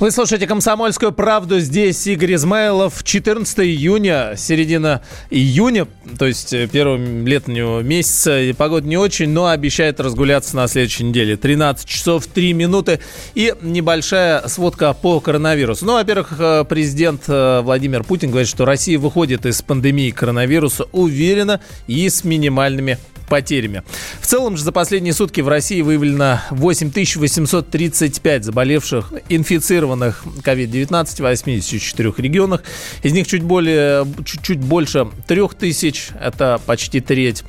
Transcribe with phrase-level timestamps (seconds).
[0.00, 1.58] Вы слушаете «Комсомольскую правду».
[1.58, 3.02] Здесь Игорь Измайлов.
[3.02, 8.40] 14 июня, середина июня, то есть э, первого летнего месяца.
[8.40, 11.36] И погода не очень, но обещает разгуляться на следующей неделе.
[11.36, 13.00] 13 часов 3 минуты
[13.34, 15.84] и небольшая сводка по коронавирусу.
[15.84, 21.60] Ну, во-первых, э, президент э, Владимир Путин говорит, что Россия выходит из пандемии коронавируса уверенно
[21.88, 23.82] и с минимальными потерями.
[24.20, 32.14] В целом же за последние сутки в России выявлено 8835 заболевших, инфицированных COVID-19 в 84
[32.18, 32.62] регионах.
[33.02, 37.44] Из них чуть, более, чуть-чуть больше 3000, это почти треть.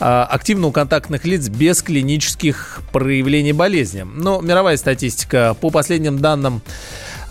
[0.00, 4.02] А, активно у контактных лиц без клинических проявлений болезни.
[4.02, 6.62] Но мировая статистика по последним данным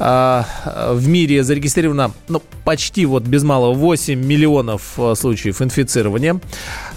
[0.02, 6.40] в мире зарегистрировано ну, почти вот без малого 8 миллионов а, случаев инфицирования.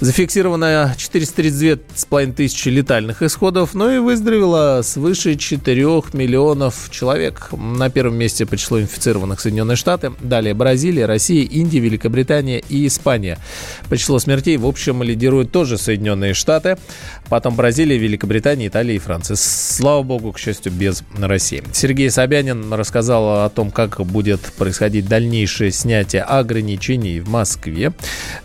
[0.01, 7.51] Зафиксировано 432,5 тысячи летальных исходов, ну и выздоровело свыше 4 миллионов человек.
[7.53, 13.39] На первом месте по числу инфицированных Соединенные Штаты, далее Бразилия, Россия, Индия, Великобритания и Испания.
[13.89, 16.79] По числу смертей, в общем, лидируют тоже Соединенные Штаты,
[17.29, 19.37] потом Бразилия, Великобритания, Италия и Франция.
[19.37, 21.63] Слава богу, к счастью, без России.
[21.73, 27.93] Сергей Собянин рассказал рассказала о том, как будет происходить дальнейшее снятие ограничений в Москве.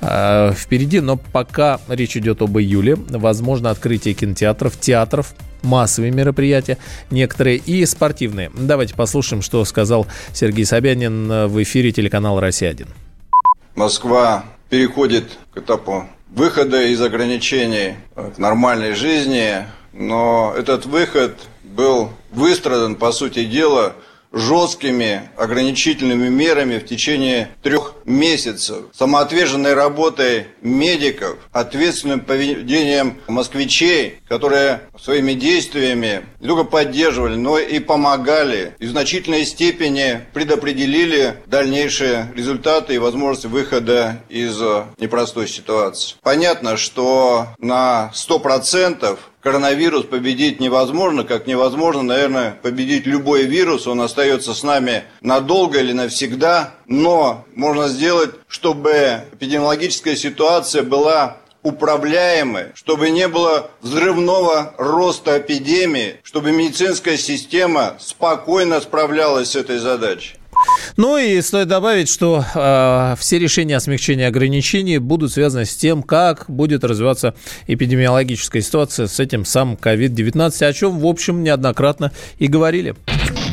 [0.01, 6.79] А, впереди, но пока речь идет об июле, возможно открытие кинотеатров, театров, массовые мероприятия,
[7.11, 8.49] некоторые и спортивные.
[8.57, 12.87] Давайте послушаем, что сказал Сергей Собянин в эфире телеканала «Россия-1».
[13.75, 22.95] Москва переходит к этапу выхода из ограничений к нормальной жизни, но этот выход был выстрадан,
[22.95, 23.93] по сути дела,
[24.31, 35.33] жесткими ограничительными мерами в течение трех месяцев, самоотверженной работой медиков, ответственным поведением москвичей, которые своими
[35.33, 42.99] действиями не только поддерживали, но и помогали, и в значительной степени предопределили дальнейшие результаты и
[42.99, 44.59] возможности выхода из
[44.97, 46.15] непростой ситуации.
[46.21, 54.53] Понятно, что на 100% коронавирус победить невозможно, как невозможно, наверное, победить любой вирус, он остается
[54.53, 63.27] с нами надолго или навсегда, но можно сделать, чтобы эпидемиологическая ситуация была управляемой, чтобы не
[63.27, 70.38] было взрывного роста эпидемии, чтобы медицинская система спокойно справлялась с этой задачей.
[70.97, 76.03] Ну и стоит добавить, что э, все решения о смягчении ограничений будут связаны с тем,
[76.03, 77.35] как будет развиваться
[77.67, 82.95] эпидемиологическая ситуация с этим самым COVID-19, о чем, в общем, неоднократно и говорили.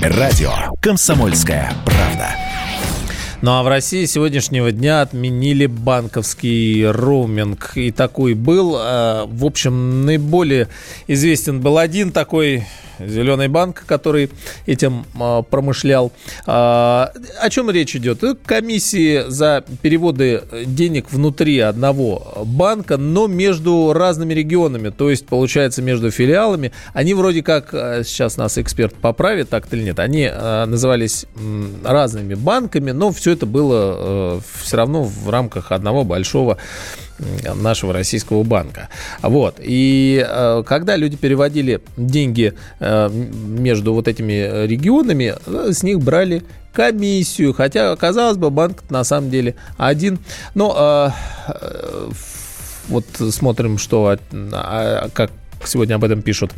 [0.02, 2.30] Радио «Комсомольская правда».
[3.42, 7.72] Ну а в России сегодняшнего дня отменили банковский роуминг.
[7.74, 8.76] И такой был.
[8.76, 10.68] Э, в общем, наиболее
[11.06, 12.64] известен был один такой
[12.98, 14.30] Зеленый банк, который
[14.66, 16.12] этим э, промышлял.
[16.46, 18.22] Э, о чем речь идет?
[18.44, 26.10] Комиссии за переводы денег внутри одного банка, но между разными регионами, то есть, получается, между
[26.10, 26.72] филиалами.
[26.92, 31.64] Они вроде как, э, сейчас нас эксперт поправит, так или нет, они э, назывались э,
[31.84, 36.58] разными банками, но все это было э, все равно в рамках одного большого
[37.54, 38.88] нашего российского банка.
[39.22, 39.56] Вот.
[39.62, 46.42] И э, когда люди переводили деньги э, между вот этими регионами, э, с них брали
[46.72, 50.18] комиссию, хотя, казалось бы, банк на самом деле один.
[50.54, 51.10] Но
[52.88, 54.18] вот смотрим, что,
[54.52, 55.30] а, как
[55.64, 56.52] сегодня об этом пишут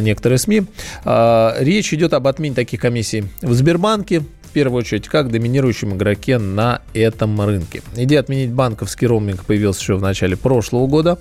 [0.00, 0.62] некоторые СМИ.
[1.04, 6.80] Речь идет об отмене таких комиссий в Сбербанке, в первую очередь, как доминирующем игроке на
[6.94, 7.82] этом рынке.
[7.96, 11.18] Идея отменить банковский роуминг появилась еще в начале прошлого года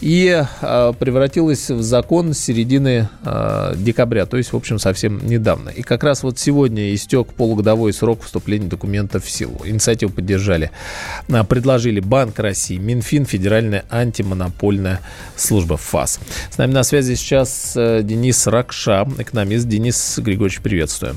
[0.00, 5.68] и э, превратилась в закон с середины э, декабря, то есть, в общем, совсем недавно.
[5.68, 9.60] И как раз вот сегодня истек полугодовой срок вступления документов в силу.
[9.64, 10.70] Инициативу поддержали,
[11.28, 15.00] э, предложили Банк России, Минфин, Федеральная антимонопольная
[15.36, 16.18] служба ФАС.
[16.50, 19.68] С нами на связи сейчас э, Денис Ракша, экономист.
[19.68, 21.16] Денис Григорьевич, приветствую.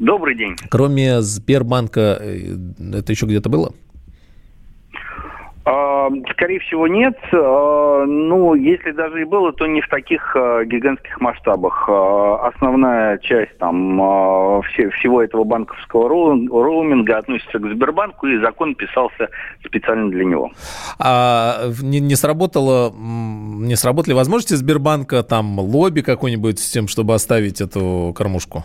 [0.00, 0.56] Добрый день.
[0.70, 2.56] Кроме Сбербанка, э,
[2.94, 3.74] это еще где-то было?
[5.66, 7.18] А, скорее всего, нет.
[7.34, 11.86] А, ну, если даже и было, то не в таких а, гигантских масштабах.
[11.86, 13.98] Основная часть там
[14.62, 19.28] всего этого банковского роуминга относится к Сбербанку, и закон писался
[19.62, 20.50] специально для него.
[20.98, 27.60] А не, не сработало, не сработали возможности Сбербанка, там, лобби какой-нибудь с тем, чтобы оставить
[27.60, 28.64] эту кормушку?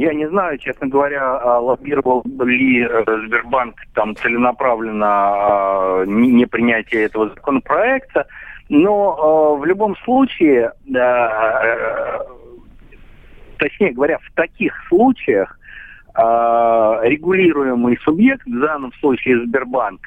[0.00, 7.02] Я не знаю, честно говоря, а, лоббировал ли э, Сбербанк там целенаправленно а, не принятие
[7.02, 8.26] этого законопроекта,
[8.70, 12.18] но а, в любом случае, э,
[13.58, 15.58] точнее говоря, в таких случаях
[16.12, 20.00] регулируемый субъект, в данном случае Сбербанк,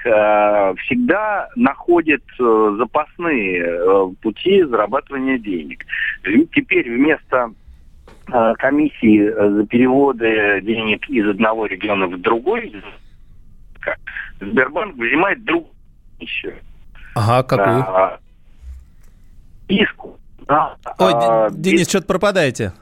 [0.81, 5.85] всегда находит э, запасные пути зарабатывания денег.
[6.51, 7.53] Теперь вместо
[8.25, 12.73] комиссии э, за переводы денег из одного региона в другой,
[14.39, 15.73] Сбербанк взимает другую
[16.19, 16.55] еще.
[17.15, 17.79] Ага, какую?
[17.79, 18.19] А,
[19.67, 20.17] иску.
[20.47, 21.89] Да, Ой, а, Денис, без...
[21.89, 22.73] что-то пропадаете.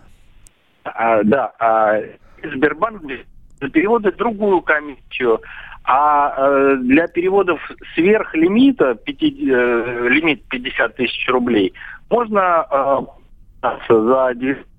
[0.83, 1.99] А, да, а,
[2.43, 3.03] Сбербанк
[3.59, 5.41] за переводы другую комиссию.
[5.83, 7.59] А э, для переводов
[7.95, 11.73] сверх лимита, 5, э, лимит 50 тысяч рублей,
[12.07, 13.07] можно
[13.63, 14.70] э, за Э,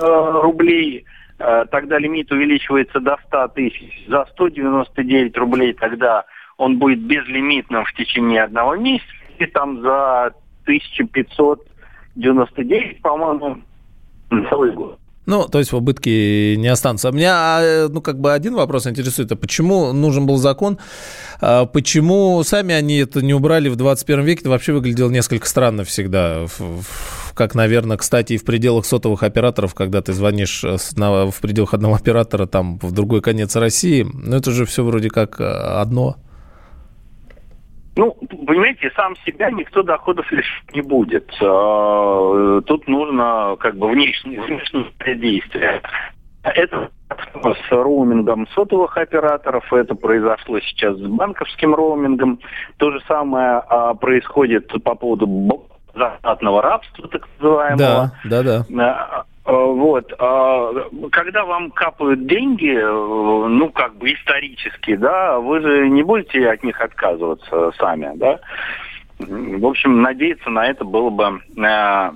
[0.00, 1.04] рублей,
[1.38, 4.06] э, тогда лимит увеличивается до 100 тысяч.
[4.08, 6.24] За 199 рублей тогда
[6.56, 9.12] он будет безлимитным в течение одного месяца.
[9.38, 10.32] И там за
[10.64, 13.58] 1599, по-моему,
[14.48, 14.98] целый год.
[15.26, 17.10] Ну, то есть в убытке не останутся.
[17.10, 20.78] Меня, э, ну, как бы один вопрос интересует, а почему нужен был закон,
[21.40, 25.84] а почему сами они это не убрали в 21 веке, это вообще выглядело несколько странно
[25.84, 26.46] всегда.
[27.34, 31.96] Как, наверное, кстати, и в пределах сотовых операторов, когда ты звонишь э, в пределах одного
[31.96, 36.16] оператора там в другой конец России, ну, это же все вроде как э, одно.
[37.96, 38.12] Ну,
[38.46, 41.30] понимаете, сам себя никто доходов лишить не будет.
[41.40, 45.80] А, тут нужно как бы внешнее, внешнее действие.
[46.42, 52.38] Это с роумингом сотовых операторов, это произошло сейчас с банковским роумингом.
[52.76, 58.12] То же самое а, происходит по поводу заштатного рабства, так называемого.
[58.24, 59.24] Да, да, да.
[59.46, 60.12] Э, вот.
[60.18, 60.72] А,
[61.12, 66.64] когда вам капают деньги, э, ну, как бы исторически, да, вы же не будете от
[66.64, 68.40] них отказываться сами, да.
[69.18, 72.12] В общем, надеяться на это было бы э,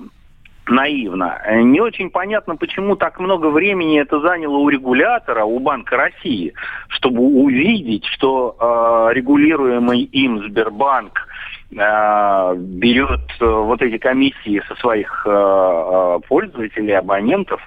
[0.67, 1.41] наивно.
[1.49, 6.53] Не очень понятно, почему так много времени это заняло у регулятора, у Банка России,
[6.89, 11.27] чтобы увидеть, что регулируемый им Сбербанк
[11.71, 17.61] берет э, вот эти комиссии со своих э, пользователей, абонентов,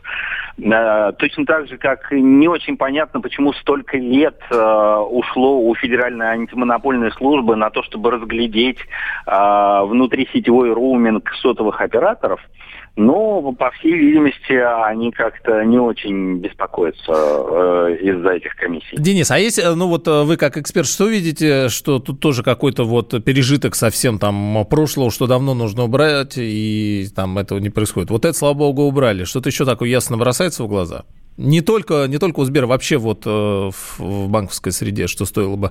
[0.56, 7.56] точно так же, как не очень понятно, почему столько лет ушло у Федеральной антимонопольной службы
[7.56, 8.78] на то, чтобы разглядеть
[9.26, 12.40] внутрисетевой роуминг сотовых операторов–
[12.96, 18.96] но, по всей видимости, они как-то не очень беспокоятся э, из-за этих комиссий.
[18.96, 22.44] Денис, а есть, э, ну вот э, вы как эксперт, что видите, что тут тоже
[22.44, 28.10] какой-то вот пережиток совсем там прошлого, что давно нужно убрать, и там этого не происходит.
[28.10, 29.22] Вот это, слава богу, убрали.
[29.22, 31.04] Что-то еще такое ясно бросается в глаза?
[31.36, 35.56] Не только, не только у Сбера, вообще вот э, в, в банковской среде, что стоило
[35.56, 35.70] бы.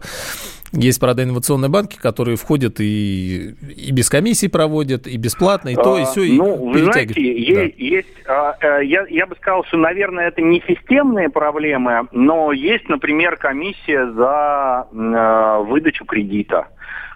[0.72, 5.98] Есть, правда, инновационные банки, которые входят и, и без комиссии проводят, и бесплатно, и то,
[5.98, 6.24] и все.
[6.24, 7.22] И ну, вы знаете, да.
[7.22, 12.90] есть а, а, я, я бы сказал, что, наверное, это не системные проблемы, но есть,
[12.90, 16.68] например, комиссия за а, выдачу кредита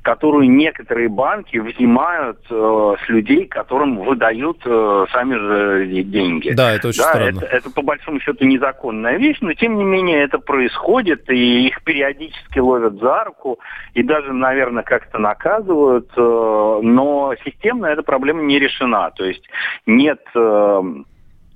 [0.08, 6.52] которую некоторые банки взимают э, с людей, которым выдают э, сами же деньги.
[6.52, 7.40] Да, это очень да, странно.
[7.40, 11.84] Это, это по большому счету незаконная вещь, но тем не менее это происходит, и их
[11.84, 13.60] периодически ловят за руку,
[13.96, 19.12] и даже, наверное, как-то наказывают, э, но системно эта проблема не решена.
[19.12, 19.44] То есть
[19.86, 20.22] нет...
[20.36, 20.82] Э,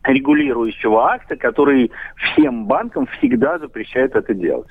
[0.04, 4.68] регулирующего акта, который всем банкам всегда запрещает это делать.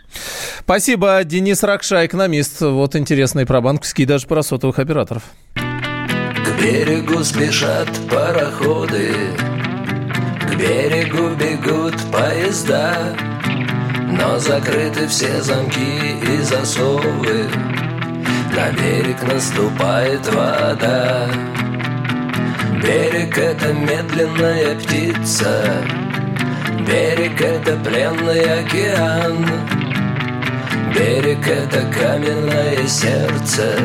[0.60, 2.60] Спасибо, Денис Ракша, экономист.
[2.60, 5.22] Вот интересный про банковские, даже про сотовых операторов.
[5.54, 9.12] К берегу спешат пароходы,
[10.42, 13.16] к берегу бегут поезда,
[14.10, 17.48] но закрыты все замки и засовы,
[18.54, 21.28] на берег наступает вода.
[22.82, 25.64] Берег— это медленная птица,
[26.86, 29.46] Берег— это пленный океан,
[30.94, 33.76] Берег— это каменное сердце,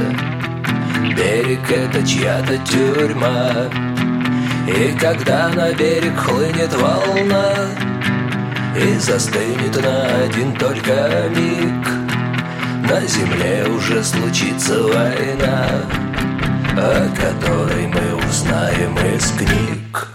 [1.15, 3.51] Берег— это чья-то тюрьма.
[4.67, 7.53] И когда на берег хлынет волна
[8.75, 11.87] И застынет на один только миг
[12.89, 15.67] На земле уже случится война
[16.77, 20.09] о которой мы узнаем из книг.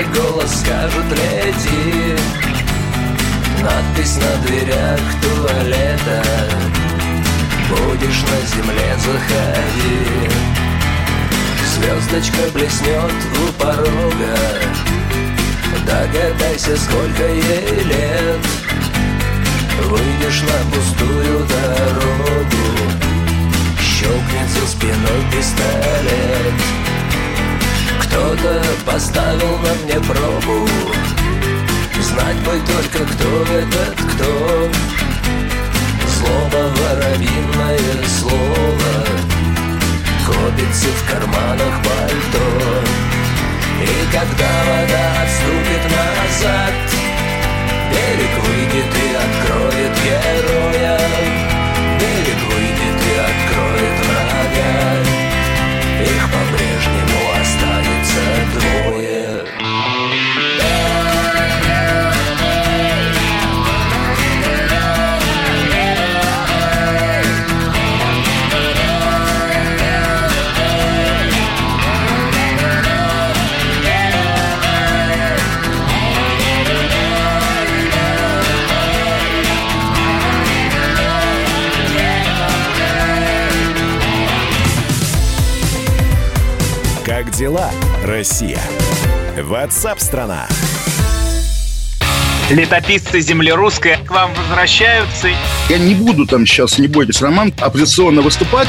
[0.00, 2.16] этот голос скажут леди.
[3.62, 6.24] Надпись на дверях туалета.
[7.68, 10.30] Будешь на земле, заходи.
[11.74, 14.36] Звездочка блеснет у порога.
[15.86, 18.46] Догадайся, сколько ей лет.
[19.84, 22.64] Выйдешь на пустую дорогу.
[23.80, 26.89] Щелкнется спиной пистолет.
[28.10, 30.68] Кто-то поставил на мне пробу.
[32.00, 34.68] Знать бы только, кто этот кто.
[36.08, 37.78] Слово воробьиное
[38.18, 39.06] слово
[40.26, 42.46] Копится в карманах пальто.
[43.80, 46.74] И когда вода отступит назад
[47.90, 50.98] Берег выйдет и откроет героя.
[52.00, 55.00] Берег выйдет и откроет врага.
[56.02, 57.39] Их по-прежнему
[57.82, 59.09] it's a glory.
[87.50, 87.70] Дела,
[88.04, 88.60] Россия?
[89.36, 90.46] Ватсап-страна!
[92.48, 95.28] Летописцы земли русской к вам возвращаются.
[95.68, 98.68] Я не буду там сейчас, не бойтесь, Роман, оппозиционно выступать.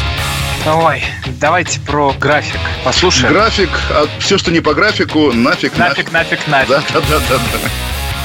[0.65, 1.03] Ой,
[1.39, 3.33] давайте про график послушаем.
[3.33, 6.69] График, а все, что не по графику, нафиг, нафиг, нафиг, нафиг.
[6.69, 7.90] Да, да, да, да, да.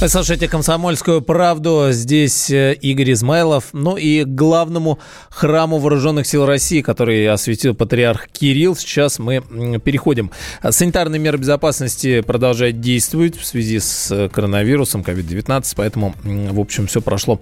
[0.00, 1.88] Вы слушаете «Комсомольскую правду».
[1.90, 3.70] Здесь э, Игорь Измайлов.
[3.72, 9.40] Ну и главному храму Вооруженных сил России, который осветил патриарх Кирилл, сейчас мы
[9.80, 10.30] переходим.
[10.62, 17.00] Санитарные меры безопасности продолжают действовать в связи с э, коронавирусом, COVID-19, поэтому, в общем, все
[17.00, 17.40] прошло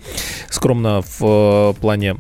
[0.49, 2.17] скромно в э, плане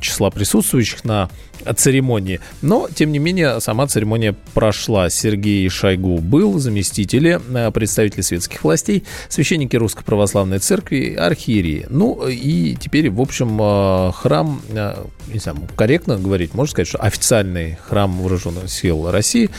[0.00, 1.30] числа присутствующих на
[1.76, 2.40] церемонии.
[2.62, 5.10] Но, тем не менее, сама церемония прошла.
[5.10, 7.40] Сергей Шойгу был, заместители,
[7.72, 11.86] представители светских властей, священники Русской Православной Церкви, архиереи.
[11.90, 14.62] Ну, и теперь, в общем, храм,
[15.32, 19.50] не знаю, корректно говорить, можно сказать, что официальный храм Вооруженных сил России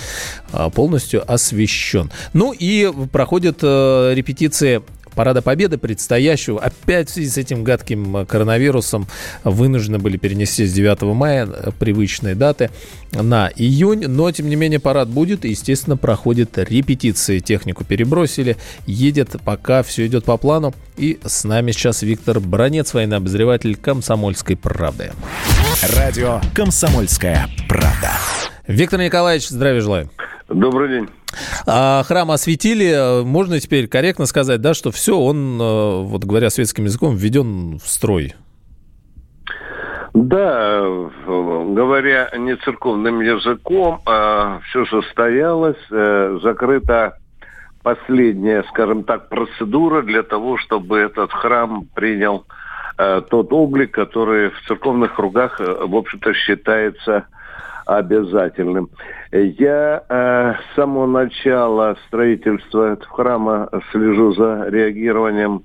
[0.74, 2.10] полностью освящен.
[2.34, 4.82] Ну, и проходят репетиции
[5.16, 9.08] Парада Победы предстоящего опять в связи с этим гадким коронавирусом
[9.44, 11.48] вынуждены были перенести с 9 мая
[11.80, 12.70] привычные даты
[13.12, 17.40] на июнь, но тем не менее парад будет и, естественно, проходит репетиции.
[17.40, 20.74] Технику перебросили, едет, пока все идет по плану.
[20.98, 25.12] И с нами сейчас Виктор Бронец, военный обозреватель «Комсомольской правды».
[25.96, 28.12] Радио «Комсомольская правда».
[28.68, 30.10] Виктор Николаевич, здравия желаю.
[30.48, 31.10] Добрый день.
[31.66, 33.24] А, храм осветили.
[33.24, 37.88] Можно теперь корректно сказать, да, что все, он, э, вот говоря светским языком, введен в
[37.88, 38.34] строй.
[40.14, 40.82] Да,
[41.26, 47.18] говоря не церковным языком, а все состоялось, э, закрыта
[47.82, 52.46] последняя, скажем так, процедура для того, чтобы этот храм принял
[52.98, 57.26] э, тот облик, который в церковных кругах, в общем-то, считается
[57.98, 58.90] обязательным.
[59.32, 65.64] Я э, с самого начала строительства этого храма слежу за реагированием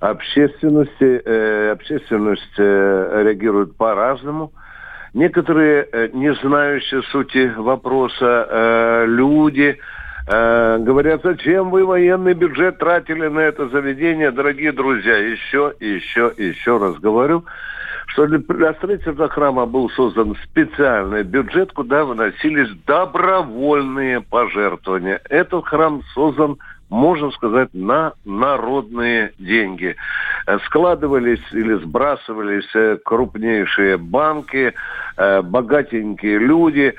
[0.00, 1.22] общественности.
[1.24, 4.52] Э, общественность э, реагирует по-разному.
[5.14, 9.78] Некоторые, э, не знающие сути вопроса, э, люди
[10.26, 15.16] э, говорят, зачем вы военный бюджет тратили на это заведение, дорогие друзья.
[15.16, 17.44] Еще, еще, еще раз говорю,
[18.18, 25.20] что для строительства храма был создан специальный бюджет, куда выносились добровольные пожертвования.
[25.28, 26.58] Этот храм создан
[26.90, 29.96] можно сказать, на народные деньги.
[30.46, 34.72] Э, складывались или сбрасывались э, крупнейшие банки,
[35.16, 36.94] э, богатенькие люди,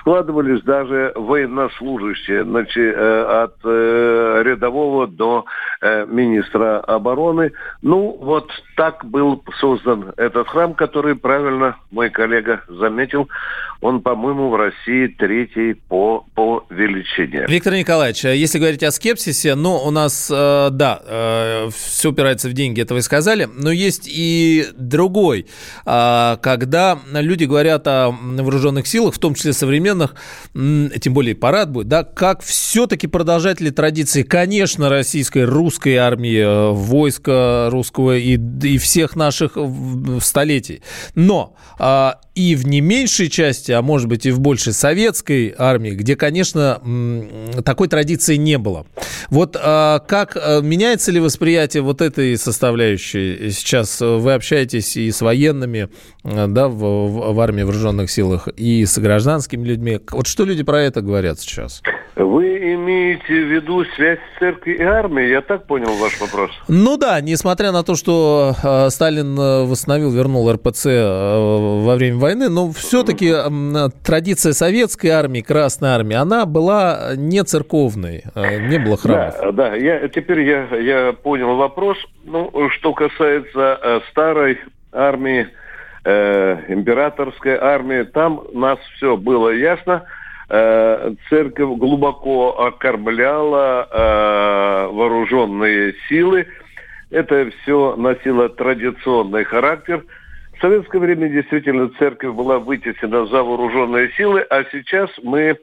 [0.00, 5.44] складывались даже военнослужащие, значит, от рядового до
[5.82, 7.52] министра обороны.
[7.82, 13.28] Ну, вот так был создан этот храм, который правильно мой коллега заметил,
[13.80, 17.46] он, по-моему, в России третий по, по величине.
[17.48, 22.48] Виктор Николаевич, а если говорить о скепсисе, ну, у нас, э, да, э, все упирается
[22.48, 25.46] в деньги, это вы сказали, но есть и другой,
[25.86, 30.14] э, когда люди говорят о вооруженных силах, в том числе современных,
[30.54, 37.68] тем более парад будет, да, как все-таки продолжатели традиции, конечно, российской, русской армии, э, войска
[37.70, 39.56] русского и, и всех наших
[40.20, 40.82] столетий.
[41.14, 45.90] Но э, и в не меньшей части, а может быть и в большей советской армии,
[45.90, 46.80] где, конечно,
[47.64, 48.86] такой традиции не было.
[49.28, 53.50] Вот а, как а, меняется ли восприятие вот этой составляющей?
[53.50, 55.88] Сейчас вы общаетесь и с военными,
[56.48, 60.00] да, в, в армии вооруженных силах, и с гражданскими людьми.
[60.10, 61.82] Вот что люди про это говорят сейчас?
[62.16, 65.28] Вы имеете в виду связь церкви и армии?
[65.28, 66.50] Я так понял ваш вопрос.
[66.66, 72.48] Ну да, несмотря на то, что э, Сталин восстановил, вернул РПЦ э, во время войны,
[72.48, 78.96] но все-таки э, традиция советской армии, Красной армии, она была не церковной, э, не было
[78.96, 79.36] храмов.
[79.40, 81.96] Да, да я, теперь я, я понял вопрос.
[82.24, 84.58] Ну, что касается э, старой
[84.92, 85.48] армии,
[86.04, 90.04] э, императорской армии, там нас все было ясно–
[90.50, 96.46] Э, церковь глубоко окормляла э, вооруженные силы.
[97.10, 100.04] Это все носило традиционный характер.
[100.56, 105.58] В советское время действительно церковь была вытеснена за вооруженные силы, а сейчас мы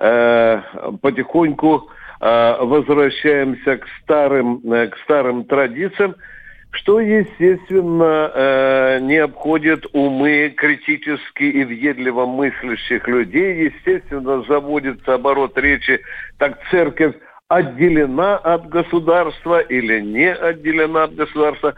[0.00, 0.62] э,
[1.00, 1.88] потихоньку
[2.20, 6.14] э, возвращаемся к старым, э, к старым традициям
[6.76, 13.70] что, естественно, э, не обходит умы критически и въедливо мыслящих людей.
[13.70, 16.00] Естественно, заводится оборот речи,
[16.38, 17.14] так церковь
[17.48, 21.74] отделена от государства или не отделена от государства.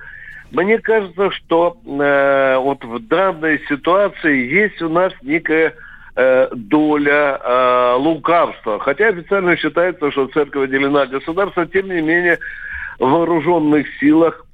[0.50, 5.74] Мне кажется, что э, вот в данной ситуации есть у нас некая
[6.16, 8.78] э, доля э, лукавства.
[8.80, 12.38] Хотя официально считается, что церковь отделена от государства, тем не менее
[12.98, 14.44] в вооруженных силах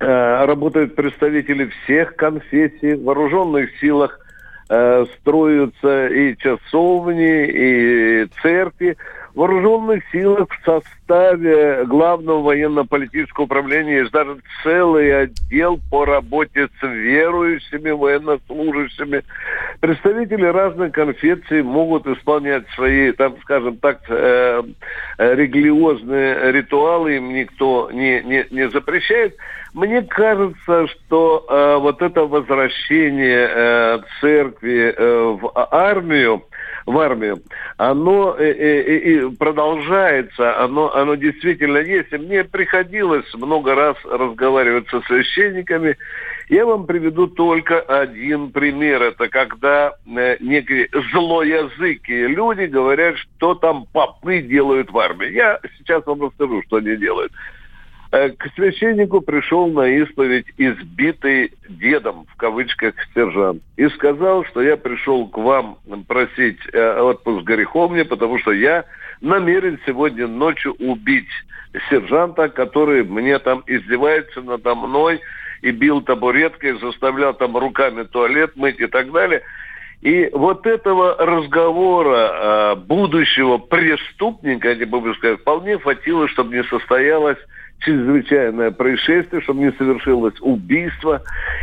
[0.00, 4.18] работают представители всех конфессий, в вооруженных силах
[4.70, 8.96] э, строятся и часовни, и церкви.
[9.34, 17.90] Вооруженных силах в составе главного военно-политического управления есть даже целый отдел по работе с верующими,
[17.90, 19.22] военнослужащими.
[19.80, 24.62] Представители разных конфессий могут исполнять свои, там, скажем так, э,
[25.18, 29.36] религиозные ритуалы, им никто не, не, не запрещает.
[29.72, 36.42] Мне кажется, что э, вот это возвращение э, церкви э, в армию,
[36.86, 37.42] в армию,
[37.76, 42.12] оно э, э, э, продолжается, оно, оно действительно есть.
[42.12, 45.96] И мне приходилось много раз разговаривать со священниками.
[46.48, 49.02] Я вам приведу только один пример.
[49.02, 55.30] Это когда некие злоязыкие люди говорят, что там попы делают в армии.
[55.30, 57.32] Я сейчас вам расскажу, что они делают.
[58.12, 63.62] Э, к священнику пришел на исповедь избитый дедом, в кавычках, сержант.
[63.76, 68.84] И сказал, что я пришел к вам просить э, отпуск греховне, потому что я
[69.20, 71.28] намерен сегодня ночью убить
[71.88, 75.20] сержанта, который мне там издевается надо мной
[75.62, 79.42] и бил табуреткой, заставлял там руками туалет мыть и так далее.
[80.00, 87.38] И вот этого разговора э, будущего преступника, я бы сказать, вполне хватило, чтобы не состоялось
[87.80, 91.22] чрезвычайное происшествие, чтобы не совершилось убийство.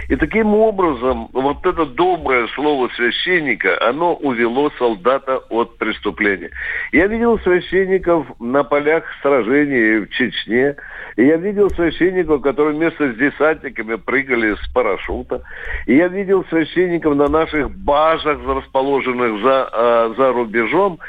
[0.09, 6.49] И таким образом вот это доброе слово священника, оно увело солдата от преступления.
[6.91, 10.75] Я видел священников на полях сражений в Чечне,
[11.15, 15.41] и я видел священников, которые вместе с десантниками прыгали с парашюта.
[15.85, 20.99] И я видел священников на наших базах, расположенных за, э, за рубежом.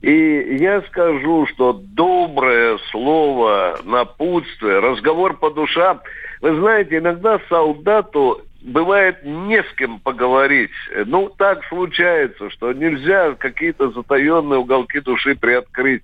[0.00, 6.00] И я скажу, что доброе слово, напутствие, разговор по душам,
[6.40, 10.70] вы знаете, иногда солдату бывает не с кем поговорить.
[11.06, 16.02] Ну, так случается, что нельзя какие-то затаенные уголки души приоткрыть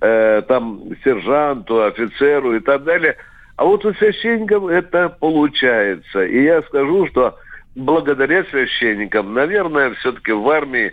[0.00, 3.16] э, там сержанту, офицеру и так далее.
[3.56, 6.24] А вот у священников это получается.
[6.24, 7.36] И я скажу, что
[7.74, 10.92] благодаря священникам, наверное, все-таки в армии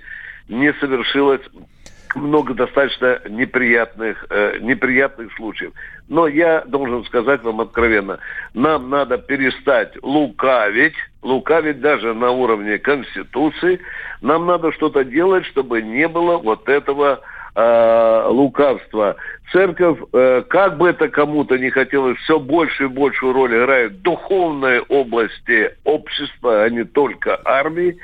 [0.49, 1.41] не совершилось
[2.15, 5.73] много достаточно неприятных, э, неприятных случаев.
[6.09, 8.19] Но я должен сказать вам откровенно,
[8.53, 13.79] нам надо перестать лукавить, лукавить даже на уровне Конституции.
[14.21, 17.21] Нам надо что-то делать, чтобы не было вот этого
[17.55, 19.15] э, лукавства.
[19.51, 24.01] Церковь, э, как бы это кому-то не хотелось, все больше и большую роль играет в
[24.01, 27.97] духовной области общества, а не только армии.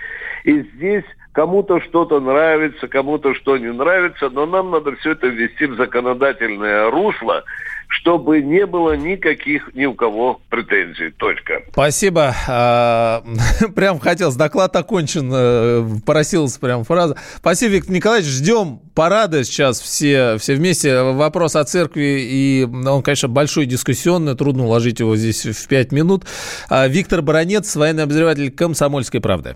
[0.43, 1.05] И здесь
[1.39, 6.91] Кому-то что-то нравится, кому-то что не нравится, но нам надо все это ввести в законодательное
[6.91, 7.45] русло,
[7.87, 11.11] чтобы не было никаких ни у кого претензий.
[11.11, 11.61] Точка.
[11.71, 12.35] Спасибо.
[12.49, 13.23] А,
[13.73, 17.15] прям хотелось, доклад окончен, э, поросилась прям фраза.
[17.37, 18.29] Спасибо, Виктор Николаевич.
[18.29, 21.01] Ждем парада сейчас все, все вместе.
[21.03, 26.25] Вопрос о церкви, и он, конечно, большой дискуссионный, трудно уложить его здесь в пять минут.
[26.69, 29.55] А, Виктор Баранец, военный обозреватель «Комсомольской правды».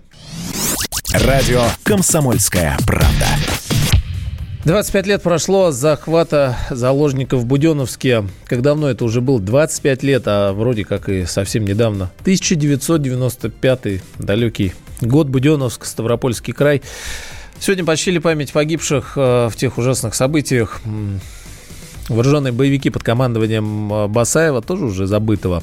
[1.22, 3.28] Радио «Комсомольская правда».
[4.64, 8.24] 25 лет прошло с захвата заложников в Буденовске.
[8.46, 9.38] Как давно это уже было?
[9.38, 12.10] 25 лет, а вроде как и совсем недавно.
[12.22, 16.82] 1995 далекий год, Буденовск, Ставропольский край.
[17.60, 20.80] Сегодня почтили память погибших э, в тех ужасных событиях.
[22.08, 25.62] Вооруженные боевики под командованием э, Басаева, тоже уже забытого,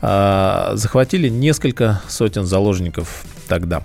[0.00, 3.82] э, захватили несколько сотен заложников тогда.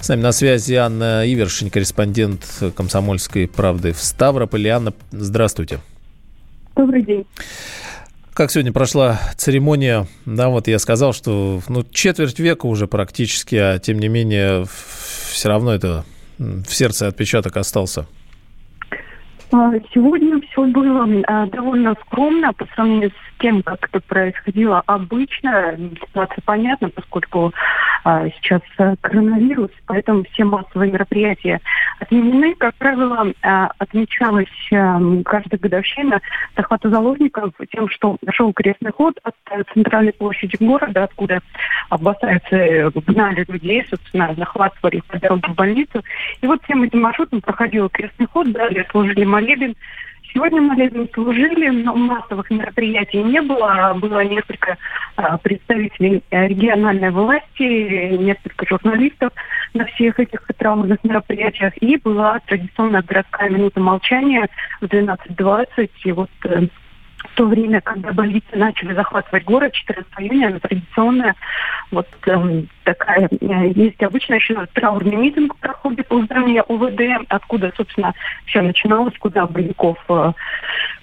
[0.00, 2.44] С нами на связи Анна Ивершин, корреспондент
[2.76, 4.70] «Комсомольской правды» в Ставрополе.
[4.70, 5.78] Анна, здравствуйте.
[6.76, 7.24] Добрый день.
[8.34, 10.06] Как сегодня прошла церемония?
[10.26, 14.64] Да, вот я сказал, что ну, четверть века уже практически, а тем не менее
[15.30, 16.04] все равно это
[16.38, 18.06] в сердце отпечаток остался.
[19.52, 21.06] А, сегодня все было
[21.46, 25.78] довольно скромно по сравнению с тем, как это происходило обычно.
[26.06, 27.52] Ситуация понятна, поскольку
[28.04, 31.60] а, сейчас э, коронавирус, поэтому все массовые мероприятия
[31.98, 32.54] отменены.
[32.54, 36.20] Как правило, а, отмечалась а, каждая годовщина
[36.56, 41.40] захвата заложников тем, что шел крестный ход от э, центральной площади города, откуда
[41.88, 46.02] аббасайцы гнали людей, собственно, захватывали их по дороге в больницу.
[46.42, 49.74] И вот всем этим маршрутом проходил крестный ход, далее служили молебен,
[50.34, 53.94] Сегодня молебен служили, но массовых мероприятий не было.
[53.94, 54.76] Было несколько
[55.14, 59.30] а, представителей региональной власти, несколько журналистов
[59.74, 61.72] на всех этих травмных мероприятиях.
[61.80, 64.48] И была традиционная городская минута молчания
[64.80, 65.90] в 12.20.
[66.04, 66.66] И вот э,
[67.18, 71.36] в то время, когда бандиты начали захватывать город, 14 июня, традиционная,
[71.92, 78.14] вот э, такая, э, есть обычно еще траурный митинг проходит у здания УВД, откуда, собственно,
[78.46, 80.32] все начиналось, куда боевиков э,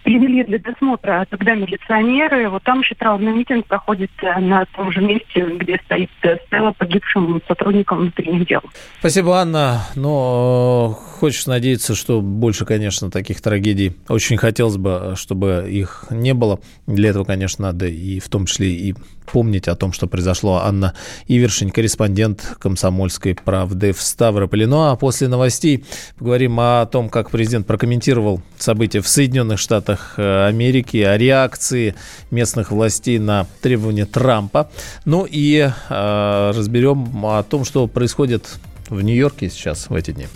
[0.03, 2.49] привели для досмотра тогда милиционеры.
[2.49, 6.71] Вот там еще траурный митинг проходит э, на том же месте, где стоит э, стела
[6.73, 8.61] погибшим сотрудникам внутренних дел.
[8.99, 9.81] Спасибо, Анна.
[9.95, 13.95] Но хочешь надеяться, что больше, конечно, таких трагедий.
[14.07, 16.59] Очень хотелось бы, чтобы их не было.
[16.87, 18.95] Для этого, конечно, надо и в том числе и
[19.31, 20.61] помнить о том, что произошло.
[20.63, 20.93] Анна
[21.27, 24.67] Ивершин, корреспондент «Комсомольской правды» в Ставрополе.
[24.67, 25.85] Ну а после новостей
[26.17, 31.95] поговорим о том, как президент прокомментировал события в Соединенных Штатах э, Америки, о реакции
[32.29, 34.69] местных властей на требования Трампа.
[35.05, 38.47] Ну и э, разберем о том, что происходит
[38.89, 40.27] в Нью-Йорке сейчас в эти дни.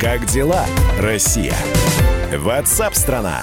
[0.00, 0.66] Как дела,
[1.00, 1.54] Россия?
[2.36, 3.42] Ватсап-страна!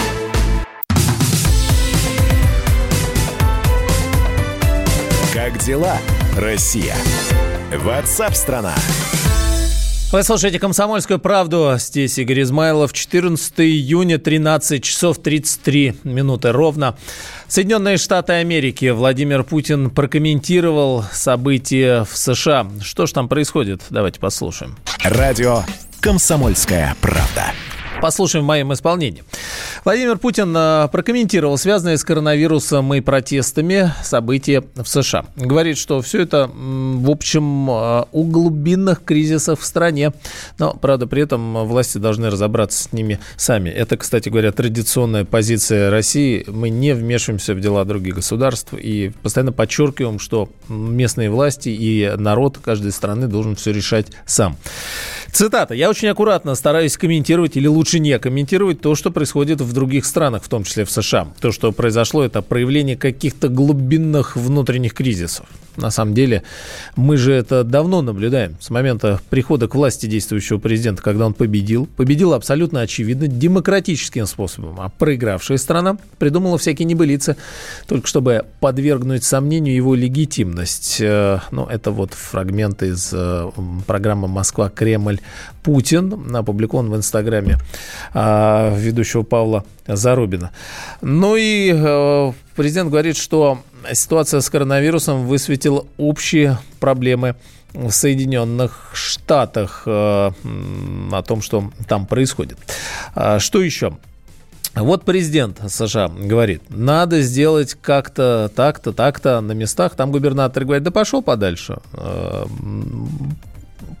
[5.43, 5.97] Как дела,
[6.37, 6.95] Россия?
[7.75, 8.75] Ватсап-страна!
[10.11, 11.77] Вы слушаете «Комсомольскую правду».
[11.79, 12.93] Здесь Игорь Измайлов.
[12.93, 16.95] 14 июня, 13 часов 33 минуты ровно.
[17.47, 18.91] Соединенные Штаты Америки.
[18.91, 22.67] Владимир Путин прокомментировал события в США.
[22.79, 23.81] Что ж там происходит?
[23.89, 24.77] Давайте послушаем.
[25.03, 25.63] Радио
[26.01, 27.45] «Комсомольская правда».
[28.01, 29.23] Послушаем в моем исполнении.
[29.85, 35.25] Владимир Путин э, прокомментировал связанные с коронавирусом и протестами события в США.
[35.35, 40.13] Говорит, что все это, в общем, э, у глубинных кризисов в стране.
[40.57, 43.69] Но, правда, при этом власти должны разобраться с ними сами.
[43.69, 46.43] Это, кстати говоря, традиционная позиция России.
[46.47, 52.57] Мы не вмешиваемся в дела других государств и постоянно подчеркиваем, что местные власти и народ
[52.57, 54.57] каждой страны должен все решать сам.
[55.31, 55.73] Цитата.
[55.73, 60.43] «Я очень аккуратно стараюсь комментировать или лучше не комментировать то, что происходит в других странах,
[60.43, 61.27] в том числе в США.
[61.39, 65.45] То, что произошло, это проявление каких-то глубинных внутренних кризисов.
[65.77, 66.43] На самом деле,
[66.95, 68.57] мы же это давно наблюдаем.
[68.59, 71.87] С момента прихода к власти действующего президента, когда он победил.
[71.95, 74.81] Победил абсолютно очевидно демократическим способом.
[74.81, 77.37] А проигравшая страна придумала всякие небылицы,
[77.87, 80.97] только чтобы подвергнуть сомнению его легитимность.
[80.99, 83.49] Э, ну, это вот фрагмент из э,
[83.87, 85.20] программы «Москва-Кремль
[85.63, 87.57] Путин», опубликован в Инстаграме
[88.13, 90.51] а, ведущего Павла Зарубина.
[91.01, 93.59] Ну и э, президент говорит, что
[93.93, 97.35] ситуация с коронавирусом высветила общие проблемы
[97.73, 102.57] в Соединенных Штатах э, о том, что там происходит.
[103.15, 103.93] А, что еще?
[104.73, 109.95] Вот президент США говорит, надо сделать как-то так-то, так-то на местах.
[109.95, 111.79] Там губернатор говорит, да пошел подальше.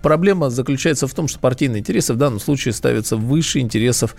[0.01, 4.15] Э, проблема заключается в том, что партийные интересы в данном случае ставятся выше интересов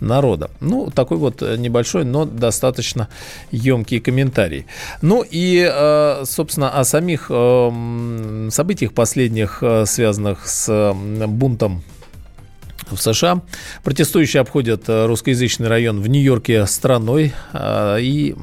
[0.00, 0.50] народа.
[0.60, 3.08] Ну, такой вот небольшой, но достаточно
[3.50, 4.66] емкий комментарий.
[5.02, 10.94] Ну и, э, собственно, о самих э, событиях последних, э, связанных с
[11.28, 11.82] бунтом
[12.90, 13.42] в США.
[13.84, 17.34] Протестующие обходят русскоязычный район в Нью-Йорке страной.
[17.54, 18.34] И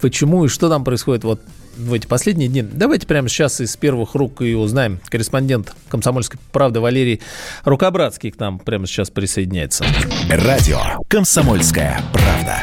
[0.00, 1.40] почему и что там происходит, вот
[1.80, 2.62] в эти последние дни.
[2.62, 5.00] Давайте прямо сейчас из первых рук и узнаем.
[5.08, 7.20] Корреспондент «Комсомольской правды» Валерий
[7.64, 9.84] Рукобратский к нам прямо сейчас присоединяется.
[10.28, 12.62] Радио «Комсомольская правда».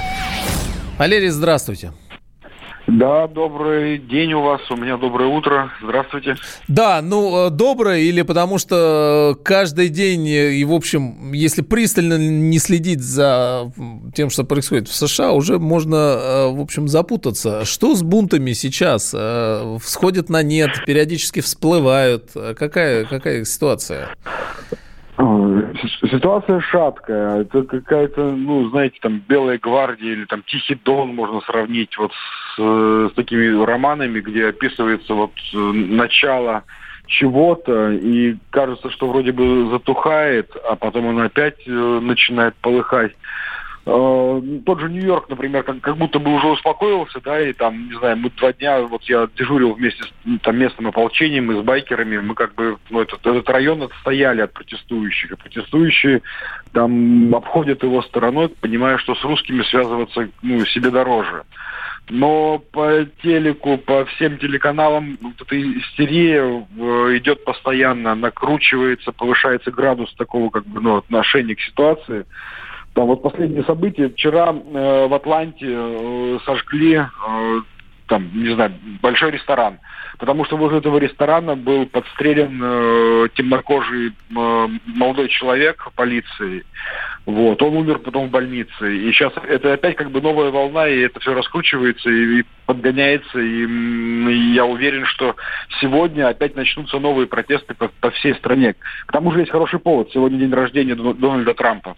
[0.98, 1.92] Валерий, здравствуйте.
[2.88, 5.70] Да, добрый день у вас, у меня доброе утро.
[5.84, 6.38] Здравствуйте.
[6.70, 12.18] Да, ну, э, доброе или потому что каждый день, э, и, в общем, если пристально
[12.18, 13.70] не следить за
[14.16, 17.66] тем, что происходит в США, уже можно, э, в общем, запутаться.
[17.66, 19.14] Что с бунтами сейчас?
[19.84, 22.32] Всходят на нет, периодически всплывают.
[22.34, 24.16] Какая, какая ситуация?
[25.18, 27.42] Ситуация шаткая.
[27.42, 32.60] Это какая-то, ну, знаете, там Белая гвардия или там Тихий Дон можно сравнить вот с,
[32.60, 36.64] с такими романами, где описывается вот э, начало
[37.08, 43.14] чего-то, и кажется, что вроде бы затухает, а потом он опять э, начинает полыхать.
[43.90, 47.98] Э, тот же Нью-Йорк, например, как, как будто бы уже успокоился, да, и там, не
[47.98, 52.18] знаю, мы два дня, вот я дежурил вместе с там, местным ополчением и с байкерами,
[52.18, 56.22] мы как бы, ну, этот, этот район отстояли от протестующих, и протестующие
[56.74, 61.44] там обходят его стороной, понимая, что с русскими связываться, ну, себе дороже.
[62.10, 70.14] Но по телеку, по всем телеканалам вот эта истерия э, идет постоянно, накручивается, повышается градус
[70.16, 72.26] такого как бы ну, отношения к ситуации.
[72.98, 74.10] Там вот последние события.
[74.10, 77.62] Вчера э, в Атланте э, сожгли, э,
[78.08, 79.78] там, не знаю, большой ресторан.
[80.18, 86.66] Потому что возле этого ресторана был подстрелен э, темнокожий э, молодой человек полиции.
[87.28, 87.62] Вот.
[87.62, 88.98] Он умер потом в больнице.
[88.98, 93.38] И сейчас это опять как бы новая волна, и это все раскручивается и, и подгоняется.
[93.38, 95.36] И, и я уверен, что
[95.80, 98.74] сегодня опять начнутся новые протесты по, по всей стране.
[99.06, 100.10] К тому же есть хороший повод.
[100.12, 101.96] Сегодня день рождения Дональда Трампа.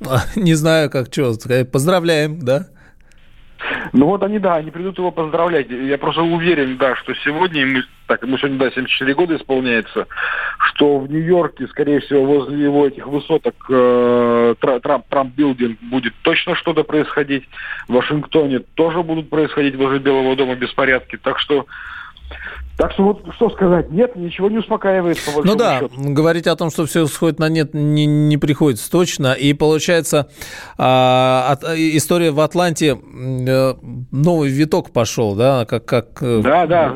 [0.36, 1.34] Не знаю, как что,
[1.70, 2.66] поздравляем, да?
[3.92, 5.70] Ну вот они, да, они придут его поздравлять.
[5.70, 10.06] Я просто уверен, да, что сегодня, мы, так, ему сегодня, да, 74 года исполняется,
[10.58, 16.56] что в Нью-Йорке, скорее всего, возле его этих высоток э, Трамп, Трамп Билдинг будет точно
[16.56, 17.48] что-то происходить.
[17.88, 21.16] В Вашингтоне тоже будут происходить возле Белого дома беспорядки.
[21.16, 21.66] Так что
[22.76, 25.18] так что вот что сказать, нет, ничего не успокаивает.
[25.24, 25.94] По ну да, счету.
[25.96, 29.32] говорить о том, что все сходит на нет, не, не приходится точно.
[29.32, 30.28] И получается,
[30.76, 33.74] а, от, история в Атланте, э,
[34.10, 35.84] новый виток пошел, да, как...
[35.84, 36.94] как э, да, да,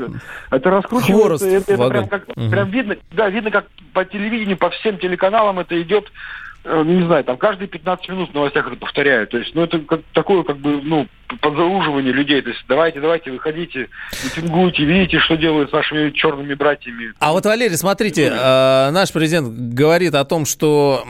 [0.50, 2.50] это раскручивается, это, это прям, как, угу.
[2.50, 6.47] прям видно, да, видно, как по телевидению, по всем телеканалам это идет Э,
[6.85, 9.31] не знаю, там каждые 15 минут в новостях это повторяют.
[9.31, 11.07] То есть, ну, это как, такое, как бы, ну,
[11.40, 12.40] подзауживание людей.
[12.42, 13.88] То есть, давайте, давайте, выходите,
[14.24, 17.12] митингуйте, видите, что делают с нашими черными братьями.
[17.18, 21.04] А вот, Валерий, смотрите, э, наш президент говорит о том, что,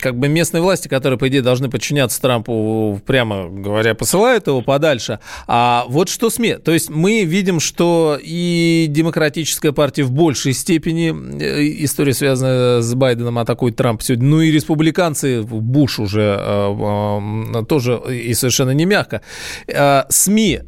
[0.00, 5.20] как бы, местные власти, которые, по идее, должны подчиняться Трампу, прямо говоря, посылают его подальше.
[5.46, 6.56] А вот что СМИ?
[6.56, 12.94] То есть, мы видим, что и демократическая партия в большей степени, э, история, связанная с
[12.94, 18.74] Байденом, атакует Трампа сегодня, ну и республиканская республиканцы, Буш уже э, э, тоже и совершенно
[18.74, 19.20] не мягко.
[19.68, 20.60] Э, СМИ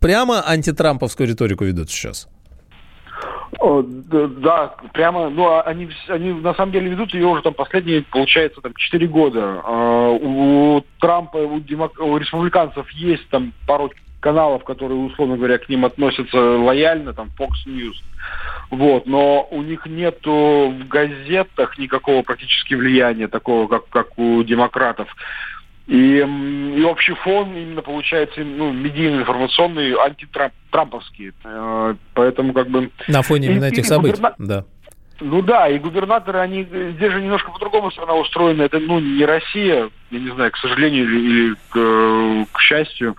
[0.00, 2.28] прямо антитрамповскую риторику ведут сейчас?
[4.42, 8.60] Да, прямо, ну, а они, они на самом деле ведут ее уже там последние, получается,
[8.60, 9.62] там, 4 года.
[10.20, 11.92] У Трампа, у, демок...
[12.00, 13.90] у республиканцев есть там пару
[14.24, 17.96] каналов, которые, условно говоря, к ним относятся лояльно, там, Fox News.
[18.70, 25.14] Вот, но у них нету в газетах никакого практически влияния такого, как, как у демократов.
[25.86, 26.20] И,
[26.76, 31.32] и общий фон именно получается ну, медийно-информационный, антитрамповский.
[31.44, 32.90] Э, поэтому как бы...
[33.06, 34.34] На фоне именно и, этих и событий, губерна...
[34.38, 34.64] да.
[35.20, 38.62] Ну да, и губернаторы, они здесь же немножко по-другому страна устроена.
[38.62, 43.16] Это, ну, не Россия, я не знаю, к сожалению или, или к, к счастью.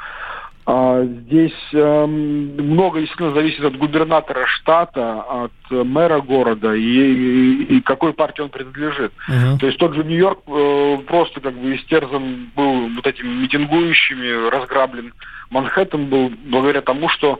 [0.67, 7.81] А, здесь э, много, естественно, зависит от губернатора штата, от мэра города и, и, и
[7.81, 9.13] какой партии он принадлежит.
[9.29, 9.59] Uh-huh.
[9.59, 15.13] То есть тот же Нью-Йорк э, просто как бы истерзан был вот этими митингующими, разграблен.
[15.51, 17.39] Манхэттен был благодаря тому, что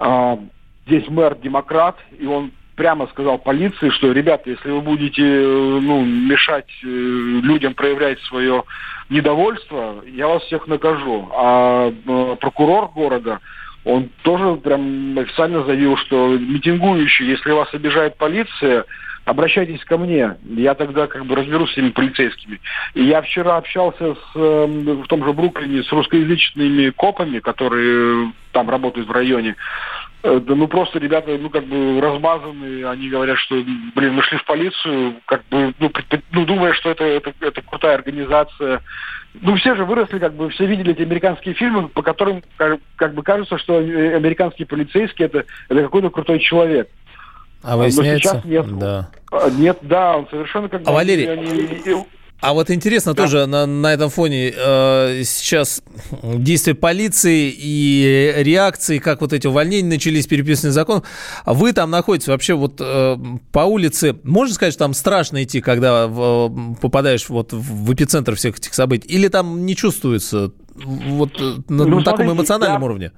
[0.00, 0.36] э,
[0.86, 6.04] здесь мэр демократ, и он прямо сказал полиции, что, ребята, если вы будете э, ну,
[6.04, 8.64] мешать э, людям проявлять свое
[9.08, 11.28] недовольство, я вас всех накажу.
[11.32, 13.40] А э, прокурор города,
[13.84, 18.84] он тоже прям официально заявил, что митингующие, если вас обижает полиция,
[19.24, 22.60] обращайтесь ко мне, я тогда как бы разберусь с этими полицейскими.
[22.94, 29.08] И я вчера общался с, в том же Бруклине с русскоязычными копами, которые там работают
[29.08, 29.56] в районе.
[30.22, 33.54] Э, да ну просто ребята, ну как бы размазаны, они говорят, что,
[33.94, 35.90] блин, мы шли в полицию, как бы, ну,
[36.32, 38.82] ну думая, что это, это, это крутая организация.
[39.40, 43.14] Ну все же выросли, как бы, все видели эти американские фильмы, по которым как, как
[43.14, 46.90] бы кажется, что американский полицейский это, это какой-то крутой человек.
[47.62, 48.34] А выясняется?
[48.34, 48.78] Но сейчас нет.
[48.78, 49.10] Да.
[49.32, 50.90] А, нет, да, он совершенно как бы...
[50.90, 52.04] А Валерий, они,
[52.40, 53.22] а вот интересно да.
[53.22, 55.82] тоже на, на этом фоне э, сейчас
[56.22, 61.02] действия полиции и реакции, как вот эти увольнения начались, переписанный закон.
[61.44, 63.16] А вы там находитесь вообще вот э,
[63.52, 68.58] по улице, можно сказать, что там страшно идти, когда в, попадаешь вот в эпицентр всех
[68.58, 69.08] этих событий?
[69.08, 72.84] Или там не чувствуется вот э, на, ну, на таком эмоциональном я...
[72.84, 73.12] уровне?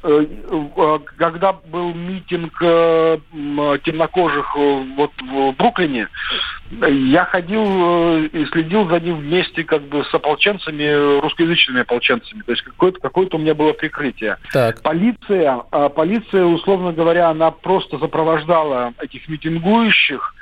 [0.00, 3.18] Э, э, когда был митинг э,
[3.84, 6.08] темнокожих вот в Бруклине,
[6.70, 12.42] я ходил и следил за ним вместе как бы с ополченцами, русскоязычными ополченцами.
[12.42, 14.36] То есть какое-то какое у меня было прикрытие.
[14.52, 14.82] Так.
[14.82, 15.56] Полиция,
[15.96, 20.34] полиция, условно говоря, она просто сопровождала этих митингующих,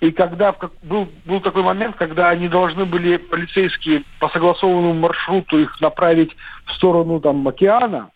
[0.00, 5.80] и когда был, был такой момент, когда они должны были, полицейские, по согласованному маршруту их
[5.80, 6.34] направить
[6.66, 8.10] в сторону там, океана,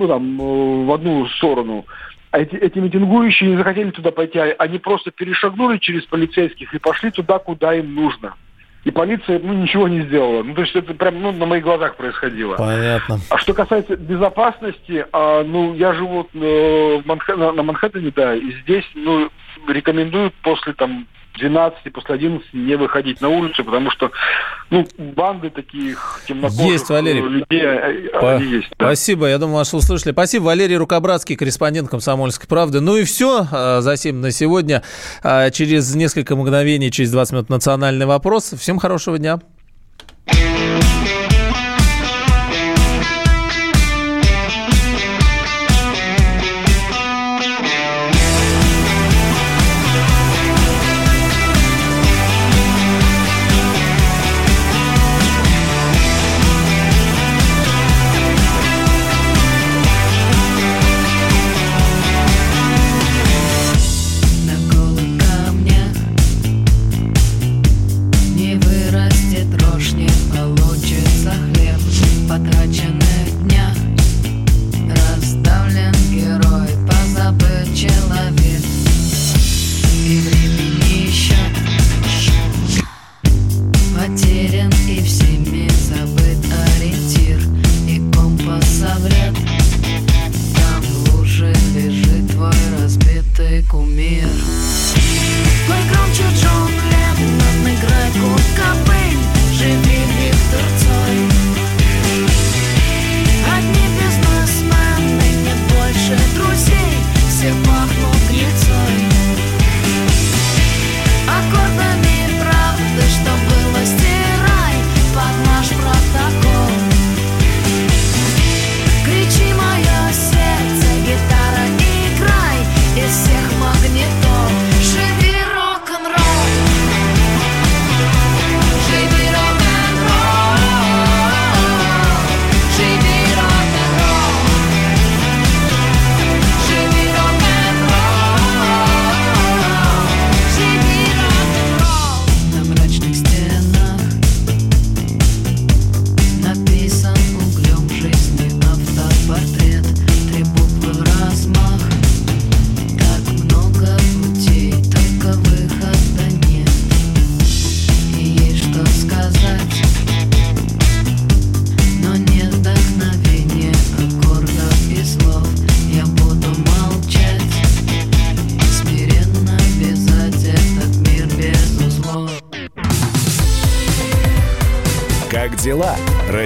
[0.00, 1.86] ну там, э, в одну сторону.
[2.32, 6.78] А эти, эти митингующие не захотели туда пойти, а они просто перешагнули через полицейских и
[6.78, 8.34] пошли туда, куда им нужно.
[8.84, 10.42] И полиция ну, ничего не сделала.
[10.42, 12.56] Ну, то есть это прям ну, на моих глазах происходило.
[12.56, 13.18] Понятно.
[13.28, 17.36] А что касается безопасности, а, ну, я живу э, в Манхэ...
[17.36, 19.28] на, на Манхэттене, да, и здесь, ну,
[19.68, 21.06] рекомендуют после там
[21.40, 24.10] 12, после 11 не выходить на улицу, потому что
[24.70, 27.20] ну, банды таких темнокожих есть, Валерий.
[27.20, 28.68] людей, э, По- они есть.
[28.78, 28.86] Да.
[28.86, 30.12] Спасибо, я думаю, вас услышали.
[30.12, 32.80] Спасибо, Валерий Рукобратский, корреспондент «Комсомольской правды».
[32.80, 34.82] Ну и все э, за 7 на сегодня.
[35.24, 38.54] Э, через несколько мгновений, через 20 минут национальный вопрос.
[38.58, 39.40] Всем хорошего дня.